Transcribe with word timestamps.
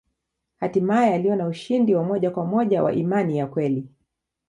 Hatimaye 0.55 1.13
aliona 1.13 1.47
ushindi 1.47 1.95
wa 1.95 2.03
moja 2.03 2.31
kwa 2.31 2.45
moja 2.45 2.83
wa 2.83 2.93
imani 2.93 3.37
ya 3.37 3.47
kweli. 3.47 3.87